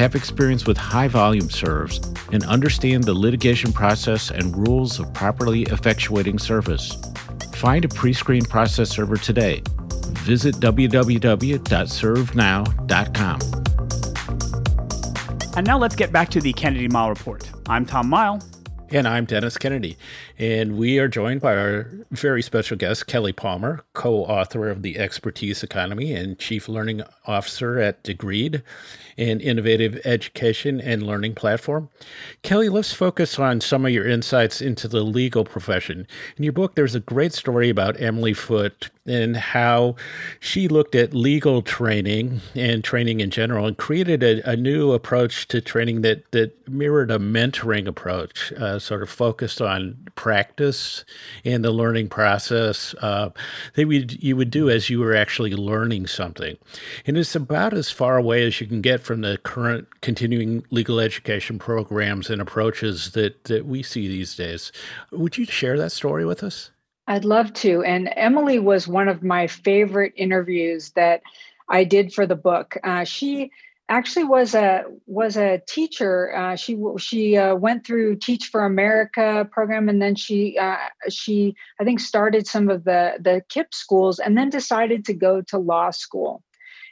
[0.00, 1.98] have experience with high volume serves,
[2.32, 6.96] and understand the litigation process and rules of properly effectuating service.
[7.54, 9.62] Find a pre screened process server today.
[10.24, 13.40] Visit www.servenow.com.
[15.56, 17.50] And now let's get back to the Kennedy Mighell Report.
[17.68, 18.59] I'm Tom Mighell.
[18.92, 19.96] And I'm Dennis Kennedy.
[20.36, 24.98] And we are joined by our very special guest, Kelly Palmer, co author of The
[24.98, 28.64] Expertise Economy and Chief Learning Officer at Degreed,
[29.20, 31.88] an innovative education and learning platform.
[32.42, 36.06] Kelly, let's focus on some of your insights into the legal profession.
[36.36, 39.96] In your book, there's a great story about Emily Foote and how
[40.38, 45.48] she looked at legal training and training in general and created a, a new approach
[45.48, 51.04] to training that, that mirrored a mentoring approach, uh, sort of focused on practice
[51.44, 53.30] and the learning process uh,
[53.74, 56.56] that would, you would do as you were actually learning something.
[57.06, 61.00] And it's about as far away as you can get from the current continuing legal
[61.00, 64.70] education programs and approaches that, that we see these days.
[65.10, 66.70] Would you share that story with us?
[67.08, 67.82] I'd love to.
[67.82, 71.22] And Emily was one of my favorite interviews that
[71.68, 72.76] I did for the book.
[72.84, 73.50] Uh, she
[73.88, 76.32] actually was a was a teacher.
[76.32, 80.76] Uh, she she uh, went through Teach for America program, and then she uh,
[81.08, 85.42] she I think started some of the the KIPP schools, and then decided to go
[85.48, 86.44] to law school.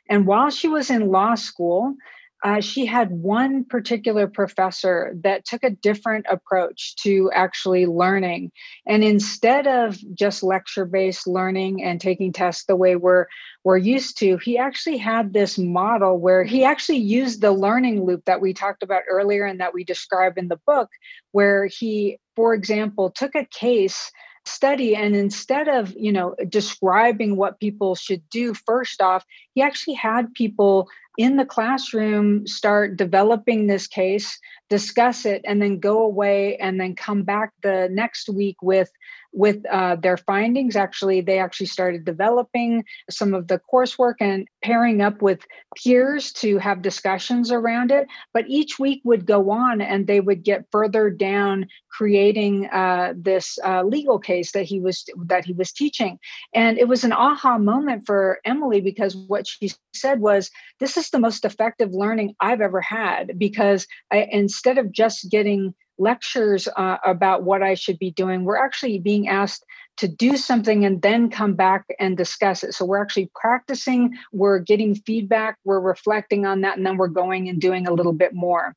[0.08, 1.96] And while she was in law school,
[2.44, 8.52] uh, she had one particular professor that took a different approach to actually learning.
[8.86, 13.26] And instead of just lecture based learning and taking tests the way we're,
[13.64, 18.24] we're used to, he actually had this model where he actually used the learning loop
[18.26, 20.90] that we talked about earlier and that we describe in the book,
[21.32, 24.12] where he, for example, took a case
[24.48, 29.94] study and instead of you know describing what people should do first off he actually
[29.94, 34.38] had people in the classroom start developing this case
[34.70, 38.90] discuss it and then go away and then come back the next week with
[39.32, 40.76] with uh, their findings.
[40.76, 45.40] Actually, they actually started developing some of the coursework and pairing up with
[45.76, 48.06] peers to have discussions around it.
[48.32, 53.58] But each week would go on, and they would get further down creating uh, this
[53.64, 56.18] uh, legal case that he was that he was teaching.
[56.54, 61.10] And it was an aha moment for Emily because what she said was, "This is
[61.10, 66.96] the most effective learning I've ever had." Because I, instead of just getting lectures uh,
[67.04, 68.44] about what I should be doing.
[68.44, 69.64] We're actually being asked
[69.98, 72.72] to do something and then come back and discuss it.
[72.72, 77.48] So we're actually practicing, we're getting feedback, we're reflecting on that, and then we're going
[77.48, 78.74] and doing a little bit more.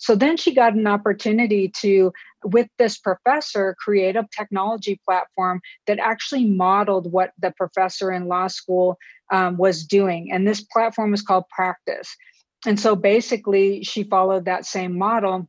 [0.00, 2.12] So then she got an opportunity to,
[2.44, 8.48] with this professor, create a technology platform that actually modeled what the professor in law
[8.48, 8.98] school
[9.32, 10.32] um, was doing.
[10.32, 12.16] And this platform is called Practice.
[12.66, 15.48] And so basically, she followed that same model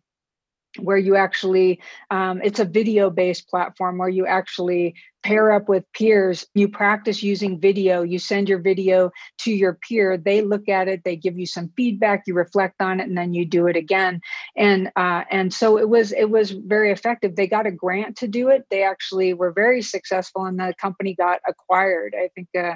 [0.79, 1.79] where you actually
[2.11, 6.45] um, it's a video based platform where you actually pair up with peers.
[6.53, 8.03] You practice using video.
[8.03, 9.09] You send your video
[9.39, 10.17] to your peer.
[10.17, 11.03] They look at it.
[11.03, 12.23] They give you some feedback.
[12.27, 14.21] You reflect on it and then you do it again.
[14.55, 17.35] And uh, and so it was it was very effective.
[17.35, 18.65] They got a grant to do it.
[18.69, 22.75] They actually were very successful and the company got acquired i think uh,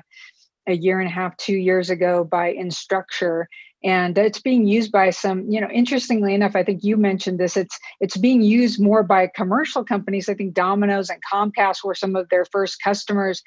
[0.68, 3.46] a year and a half two years ago by instructure
[3.84, 7.56] and it's being used by some you know interestingly enough i think you mentioned this
[7.56, 10.30] it's it's being used more by commercial companies.
[10.30, 13.42] I think domino's and comcast were some of their first customers.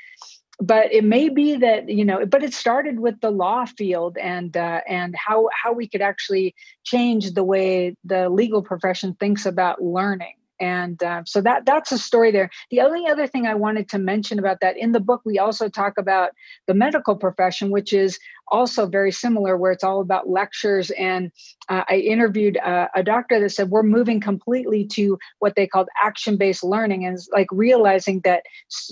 [0.60, 4.56] But it may be that you know but it started with the law field and
[4.56, 9.82] uh, and how how we could actually change the way the legal profession thinks about
[9.82, 12.48] learning and uh, so that that's a story there.
[12.70, 15.68] The only other thing i wanted to mention about that in the book we also
[15.68, 16.30] talk about
[16.68, 20.90] the medical profession which is also very similar where it's all about lectures.
[20.90, 21.32] And
[21.68, 25.88] uh, i interviewed a, a doctor that said we're moving completely to what they called
[26.00, 27.04] action based learning.
[27.06, 28.44] And like realizing that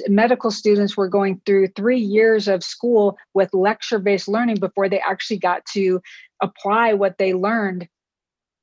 [0.09, 4.99] medical students were going through three years of school with lecture based learning before they
[4.99, 6.01] actually got to
[6.43, 7.89] apply what they learned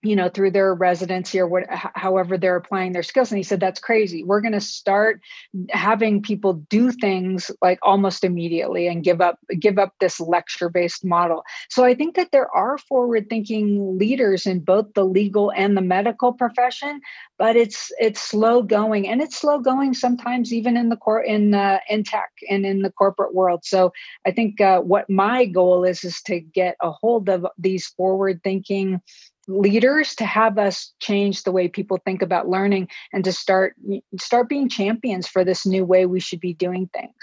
[0.07, 3.59] you know through their residency or what however they're applying their skills and he said
[3.59, 4.23] that's crazy.
[4.23, 5.21] We're going to start
[5.69, 11.03] having people do things like almost immediately and give up give up this lecture based
[11.03, 11.43] model.
[11.69, 15.81] So i think that there are forward thinking leaders in both the legal and the
[15.81, 17.01] medical profession
[17.37, 21.53] but it's it's slow going and it's slow going sometimes even in the core in
[21.53, 23.61] uh, in tech and in the corporate world.
[23.63, 23.91] So
[24.25, 28.41] i think uh, what my goal is is to get a hold of these forward
[28.43, 29.01] thinking
[29.47, 33.75] leaders to have us change the way people think about learning and to start
[34.19, 37.13] start being champions for this new way we should be doing things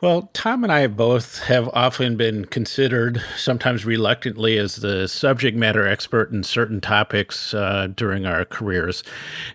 [0.00, 5.86] well, Tom and I both have often been considered, sometimes reluctantly, as the subject matter
[5.86, 9.02] expert in certain topics uh, during our careers.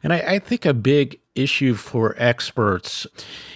[0.03, 3.07] And I, I think a big issue for experts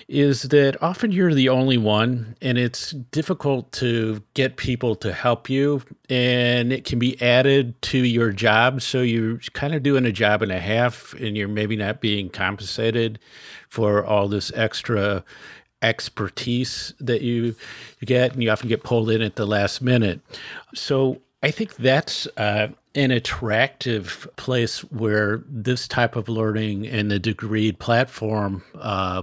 [0.07, 5.49] is that often you're the only one and it's difficult to get people to help
[5.49, 8.81] you and it can be added to your job.
[8.81, 12.29] So you're kind of doing a job and a half and you're maybe not being
[12.29, 13.19] compensated
[13.69, 15.23] for all this extra
[15.81, 17.55] expertise that you,
[17.99, 20.21] you get and you often get pulled in at the last minute.
[20.73, 27.19] So i think that's uh, an attractive place where this type of learning and the
[27.19, 29.21] Degreed platform uh,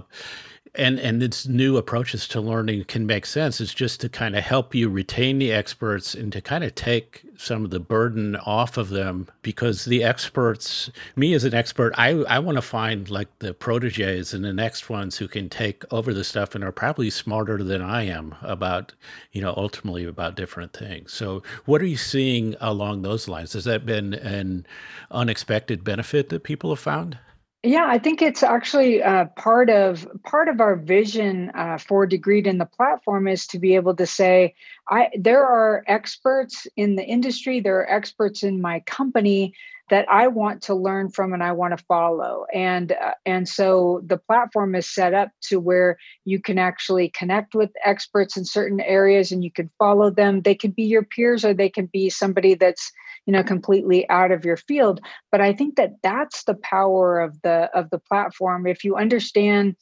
[0.77, 3.59] and and its new approaches to learning can make sense.
[3.61, 7.23] Is just to kind of help you retain the experts and to kind of take
[7.37, 12.11] some of the burden off of them because the experts me as an expert i
[12.29, 16.13] i want to find like the proteges and the next ones who can take over
[16.13, 18.93] the stuff and are probably smarter than i am about
[19.33, 21.13] you know ultimately about different things.
[21.13, 23.53] So what are you seeing along those lines?
[23.53, 24.65] Has that been an
[25.11, 27.17] unexpected benefit that people have found
[27.65, 32.45] yeah, I think it's actually uh, part of part of our vision uh, for Degreed
[32.45, 34.55] in the platform is to be able to say,
[34.87, 39.53] I there are experts in the industry, there are experts in my company
[39.89, 44.01] that I want to learn from and I want to follow, and uh, and so
[44.05, 48.79] the platform is set up to where you can actually connect with experts in certain
[48.79, 50.41] areas and you can follow them.
[50.41, 52.91] They could be your peers or they can be somebody that's
[53.25, 55.01] you know completely out of your field.
[55.31, 58.67] But i think that that's the power of the of the platform.
[58.67, 59.75] If you understand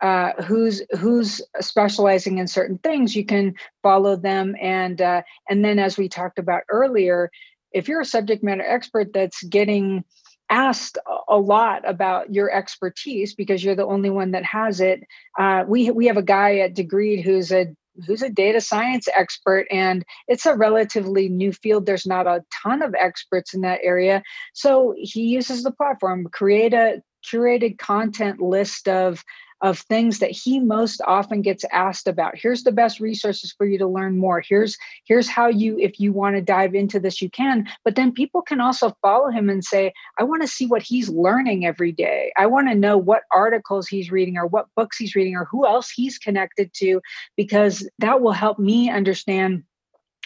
[0.00, 4.54] uh, who's who's specializing in certain things you can follow them.
[4.60, 7.30] And uh, and then as we talked about earlier
[7.72, 10.04] if you're a subject matter expert that's getting
[10.50, 10.98] asked
[11.28, 15.00] a lot about your expertise because you're the only one that has it.
[15.38, 17.68] Uh, we we have a guy at Degreed who's a
[18.06, 22.82] who's a data science expert and it's a relatively new field there's not a ton
[22.82, 24.22] of experts in that area
[24.54, 29.22] so he uses the platform create a curated content list of
[29.62, 32.36] of things that he most often gets asked about.
[32.36, 34.40] Here's the best resources for you to learn more.
[34.40, 37.68] Here's here's how you if you want to dive into this you can.
[37.84, 41.08] But then people can also follow him and say i want to see what he's
[41.08, 42.32] learning every day.
[42.36, 45.66] I want to know what articles he's reading or what books he's reading or who
[45.66, 47.00] else he's connected to
[47.36, 49.64] because that will help me understand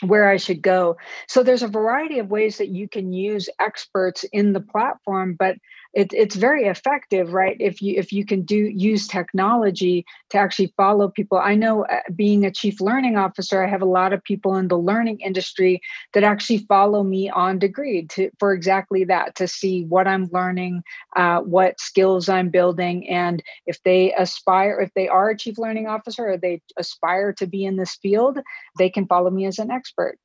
[0.01, 0.97] where I should go.
[1.29, 5.57] So there's a variety of ways that you can use experts in the platform, but
[5.95, 7.57] it, it's very effective right?
[7.61, 11.39] If you if you can do use technology to actually follow people.
[11.39, 14.69] I know uh, being a chief learning officer i have a lot of people in
[14.69, 15.81] the learning industry
[16.13, 20.83] that actually follow me on Degreed to for exactly that to see what i'm learning
[21.17, 25.87] uh, what skills i'm building and if they aspire if they are a chief learning
[25.87, 28.39] officer or they aspire to be in this field
[28.79, 30.19] they can follow me as an expert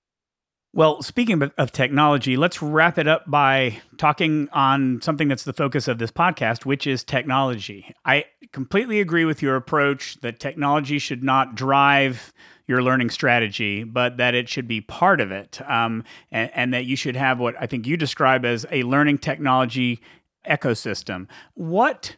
[0.72, 5.88] well, speaking of technology, let's wrap it up by talking on something that's the focus
[5.88, 7.94] of this podcast, which is technology.
[8.06, 12.34] I completely agree with your approach that technology should not drive
[12.68, 16.86] your learning strategy, but that it should be part of it, um, and, and that
[16.86, 20.02] you should have what I think you describe as a learning technology
[20.48, 21.28] ecosystem.
[21.56, 22.16] What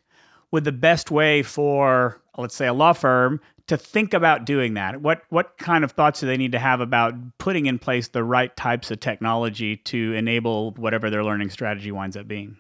[0.52, 3.40] would the best way for, let's say, a law firm
[3.72, 5.02] to think about doing that?
[5.02, 8.22] What what kind of thoughts do they need to have about putting in place the
[8.22, 12.58] right types of technology to enable whatever their learning strategy winds up being?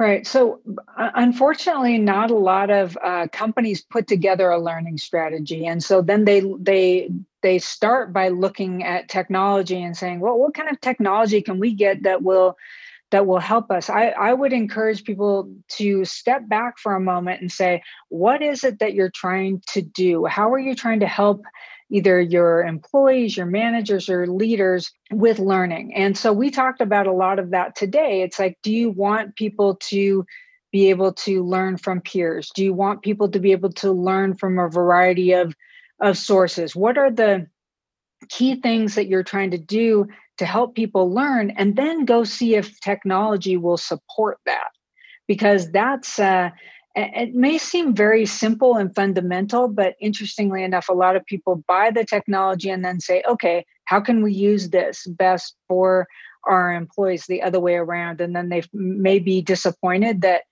[0.00, 0.26] Right.
[0.26, 0.60] So,
[0.96, 6.02] uh, unfortunately, not a lot of uh, companies put together a learning strategy, and so
[6.02, 7.08] then they they
[7.40, 11.72] they start by looking at technology and saying, "Well, what kind of technology can we
[11.72, 12.56] get that will
[13.10, 13.88] that will help us.
[13.88, 18.64] I, I would encourage people to step back for a moment and say, what is
[18.64, 20.26] it that you're trying to do?
[20.26, 21.42] How are you trying to help
[21.90, 25.94] either your employees, your managers, or leaders with learning?
[25.94, 28.22] And so we talked about a lot of that today.
[28.22, 30.26] It's like, do you want people to
[30.70, 32.50] be able to learn from peers?
[32.54, 35.54] Do you want people to be able to learn from a variety of,
[35.98, 36.76] of sources?
[36.76, 37.46] What are the
[38.28, 40.08] key things that you're trying to do
[40.38, 44.68] to help people learn and then go see if technology will support that.
[45.26, 46.50] Because that's uh,
[46.94, 51.90] it may seem very simple and fundamental but interestingly enough a lot of people buy
[51.90, 56.08] the technology and then say okay how can we use this best for
[56.44, 58.20] our employees the other way around?
[58.20, 60.42] And then they may be disappointed that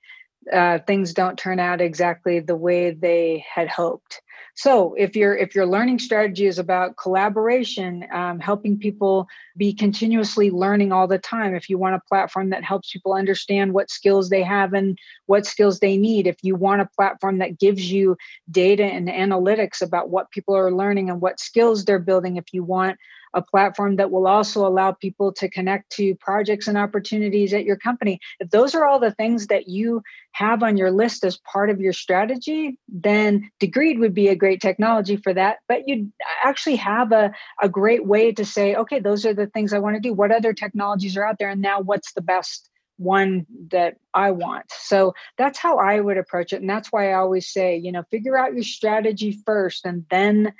[0.53, 4.20] uh, things don't turn out exactly the way they had hoped.
[4.55, 10.51] So if your if your learning strategy is about collaboration, um, helping people be continuously
[10.51, 14.30] learning all the time, if you want a platform that helps people understand what skills
[14.30, 18.16] they have and what skills they need, if you want a platform that gives you
[18.51, 22.64] data and analytics about what people are learning and what skills they're building, if you
[22.64, 22.99] want
[23.35, 27.77] a platform that will also allow people to connect to projects and opportunities at your
[27.77, 28.20] company.
[28.41, 30.03] If those are all the things that you
[30.33, 34.61] have on your list as part of your strategy, then Degreed would be a great
[34.61, 35.59] technology for that.
[35.68, 36.12] But you
[36.45, 39.97] actually have a, a great way to say, okay, those are the things I want
[39.97, 40.12] to do.
[40.12, 41.51] What other technologies are out there?
[41.51, 44.64] And now what's the best one that I want.
[44.70, 46.61] So that's how I would approach it.
[46.61, 50.55] And that's why I always say, you know, figure out your strategy first and then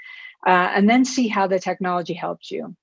[0.47, 2.74] uh, and then see how the technology helps you.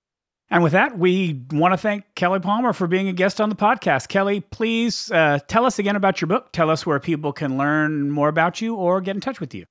[0.49, 3.55] And with that, we want to thank Kelly Palmer for being a guest on the
[3.55, 4.07] podcast.
[4.07, 6.51] Kelly, please uh, tell us again about your book.
[6.51, 9.65] Tell us where people can learn more about you or get in touch with you.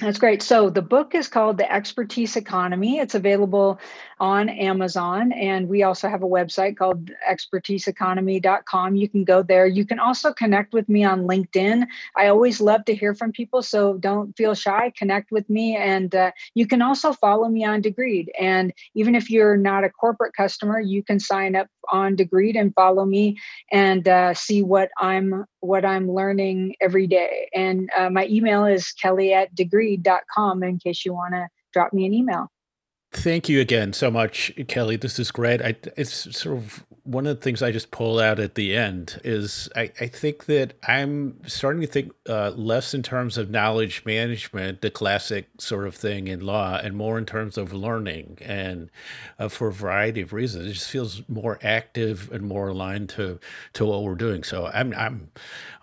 [0.00, 0.42] That's great.
[0.42, 2.98] So the book is called The Expertise Economy.
[2.98, 3.78] It's available
[4.18, 5.30] on Amazon.
[5.30, 8.96] And we also have a website called expertiseeconomy.com.
[8.96, 9.66] You can go there.
[9.66, 11.86] You can also connect with me on LinkedIn.
[12.16, 13.62] I always love to hear from people.
[13.62, 14.92] So don't feel shy.
[14.96, 15.76] Connect with me.
[15.76, 18.26] And uh, you can also follow me on Degreed.
[18.40, 22.74] And even if you're not a corporate customer, you can sign up on Degreed and
[22.74, 23.38] follow me
[23.70, 27.48] and uh, see what I'm what I'm learning every day.
[27.54, 29.54] And uh, my email is kelly at
[29.84, 32.48] degreed.com in case you want to drop me an email.
[33.12, 34.96] Thank you again so much, Kelly.
[34.96, 35.62] This is great.
[35.62, 39.20] I, it's sort of one of the things I just pull out at the end
[39.24, 44.02] is I, I think that I'm starting to think uh, less in terms of knowledge
[44.06, 48.90] management, the classic sort of thing in law, and more in terms of learning, and
[49.38, 53.38] uh, for a variety of reasons, it just feels more active and more aligned to
[53.74, 54.42] to what we're doing.
[54.42, 55.30] So I'm I'm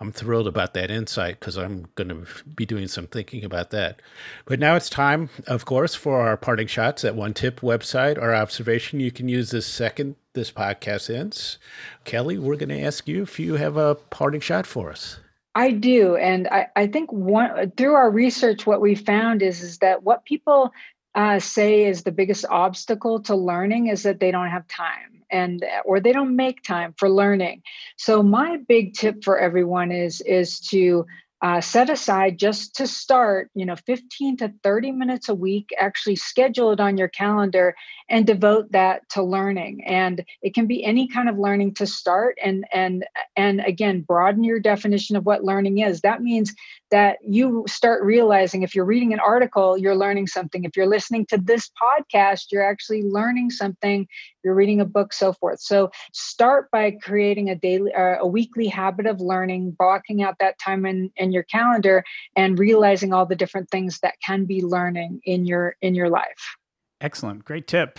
[0.00, 4.02] I'm thrilled about that insight because I'm going to be doing some thinking about that.
[4.44, 8.20] But now it's time, of course, for our parting shots at One Tip website.
[8.20, 11.58] Our observation: you can use this second this podcast ends,
[12.04, 15.18] Kelly, we're going to ask you if you have a parting shot for us.
[15.54, 19.78] I do, and I, I think one through our research, what we found is is
[19.78, 20.72] that what people
[21.14, 25.64] uh, say is the biggest obstacle to learning is that they don't have time and
[25.84, 27.62] or they don't make time for learning
[27.96, 31.04] so my big tip for everyone is is to
[31.42, 36.16] uh, set aside just to start you know 15 to 30 minutes a week actually
[36.16, 37.74] schedule it on your calendar
[38.12, 39.82] and devote that to learning.
[39.84, 44.44] And it can be any kind of learning to start and and and again broaden
[44.44, 46.02] your definition of what learning is.
[46.02, 46.54] That means
[46.92, 50.64] that you start realizing if you're reading an article you're learning something.
[50.64, 54.06] If you're listening to this podcast you're actually learning something.
[54.44, 55.60] You're reading a book so forth.
[55.60, 60.58] So start by creating a daily uh, a weekly habit of learning blocking out that
[60.60, 62.04] time in, in your calendar
[62.36, 66.56] and realizing all the different things that can be learning in your in your life.
[67.00, 67.44] Excellent.
[67.44, 67.98] Great tip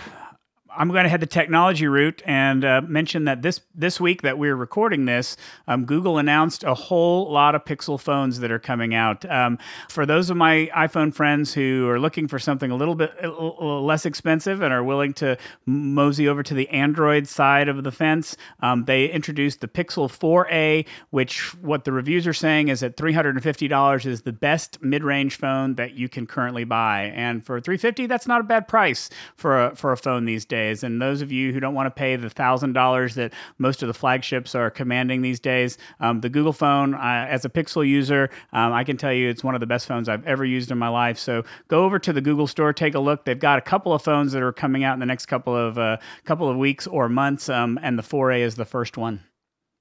[0.76, 4.38] I'm going to head the technology route and uh, mention that this this week that
[4.38, 8.96] we're recording this, um, Google announced a whole lot of Pixel phones that are coming
[8.96, 9.30] out.
[9.30, 9.60] Um,
[9.90, 14.06] for those of my iPhone friends who are looking for something a little bit less
[14.06, 18.86] expensive and are willing to mosey over to the Android side of the fence, um,
[18.86, 24.22] they introduced the Pixel 4a, which what the reviews are saying is that $350 is
[24.22, 28.44] the best mid-range phone that you can currently buy, and for 350, that's not a
[28.44, 31.74] bad price for a for a phone these days And those of you who don't
[31.74, 35.78] want to pay the thousand dollars that most of the flagships are commanding these days,
[36.00, 39.44] um, the Google phone, uh, as a Pixel user, um, I can tell you it's
[39.44, 41.18] one of the best phones I've ever used in my life.
[41.18, 43.26] So go over to the Google store, take a look.
[43.26, 45.78] They've got a couple of phones that are coming out in the next couple of
[45.78, 49.24] uh, couple of weeks or months, um, and the 4A is the first one.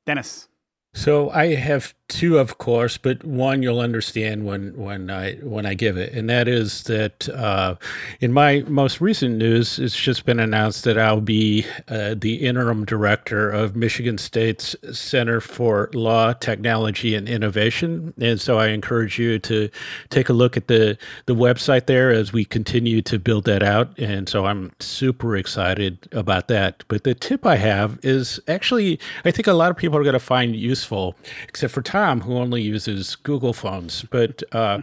[0.06, 0.48] Dennis.
[0.95, 5.72] So I have two, of course, but one you'll understand when when I when I
[5.72, 7.76] give it, and that is that uh,
[8.20, 12.84] in my most recent news, it's just been announced that I'll be uh, the interim
[12.84, 19.38] director of Michigan State's Center for Law, Technology, and Innovation, and so I encourage you
[19.38, 19.70] to
[20.11, 23.99] take a look at the the website there as we continue to build that out,
[23.99, 26.84] and so I'm super excited about that.
[26.88, 30.12] But the tip I have is actually I think a lot of people are going
[30.12, 31.14] to find useful,
[31.48, 34.04] except for Tom who only uses Google phones.
[34.10, 34.82] But uh,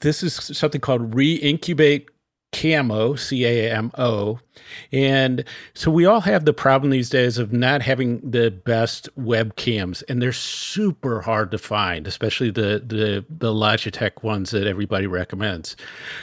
[0.00, 2.08] this is something called Reincubate
[2.52, 4.40] Camo, C A M O.
[4.92, 5.44] And
[5.74, 10.20] so we all have the problem these days of not having the best webcams, and
[10.20, 15.76] they're super hard to find, especially the, the, the Logitech ones that everybody recommends.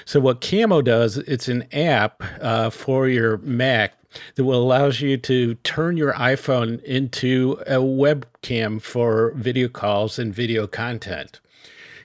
[0.06, 3.94] So, what Camo does, it's an app uh, for your Mac
[4.36, 10.34] that will allows you to turn your iPhone into a webcam for video calls and
[10.34, 11.40] video content.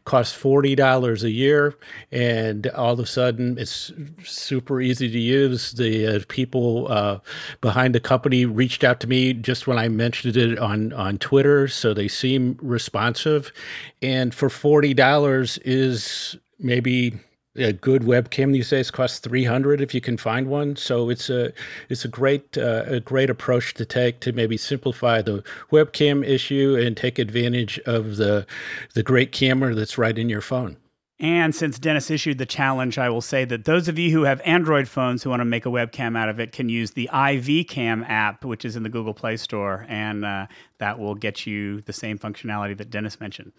[0.07, 1.77] Costs forty dollars a year,
[2.11, 3.93] and all of a sudden it's
[4.25, 5.73] super easy to use.
[5.73, 7.19] The uh, people uh,
[7.61, 11.69] behind the company reached out to me just when I mentioned it on on Twitter,
[11.69, 13.53] so they seem responsive.
[14.01, 17.21] And for forty dollars is maybe
[17.61, 21.53] a good webcam these days costs 300 if you can find one so it's a
[21.89, 26.77] it's a great uh, a great approach to take to maybe simplify the webcam issue
[26.81, 28.47] and take advantage of the
[28.95, 30.77] the great camera that's right in your phone
[31.21, 34.41] and since Dennis issued the challenge, I will say that those of you who have
[34.41, 38.09] Android phones who want to make a webcam out of it can use the iVcam
[38.09, 40.47] app, which is in the Google Play Store, and uh,
[40.79, 43.53] that will get you the same functionality that Dennis mentioned.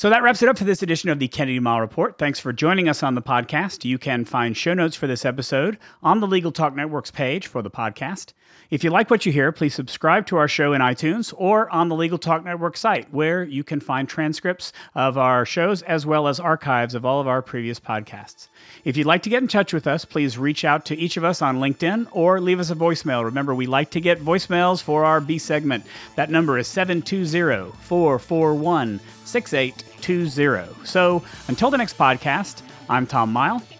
[0.00, 2.16] So that wraps it up for this edition of the Kennedy Mighell Report.
[2.16, 3.84] Thanks for joining us on the podcast.
[3.84, 7.60] You can find show notes for this episode on the Legal Talk Network's page for
[7.60, 8.32] the podcast.
[8.70, 11.88] If you like what you hear, please subscribe to our show in iTunes or on
[11.88, 16.28] the Legal Talk Network site, where you can find transcripts of our shows as well
[16.28, 18.46] as archives of all of our previous podcasts.
[18.84, 21.24] If you'd like to get in touch with us, please reach out to each of
[21.24, 23.24] us on LinkedIn or leave us a voicemail.
[23.24, 25.84] Remember, we like to get voicemails for our B segment.
[26.14, 30.86] That number is 720 441 6820.
[30.86, 33.79] So until the next podcast, I'm Tom Mighell.